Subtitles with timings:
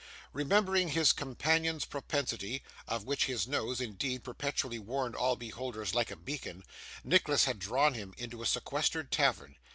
[0.33, 6.15] Remembering his companion's propensity, of which his nose, indeed, perpetually warned all beholders like a
[6.15, 6.63] beacon,
[7.03, 9.57] Nicholas had drawn him into a sequestered tavern.